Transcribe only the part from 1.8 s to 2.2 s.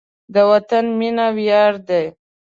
دی.